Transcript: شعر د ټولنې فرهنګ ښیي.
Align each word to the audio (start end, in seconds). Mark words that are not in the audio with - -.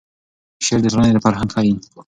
شعر 0.65 0.79
د 0.83 0.85
ټولنې 0.93 1.23
فرهنګ 1.25 1.49
ښیي. 1.55 1.73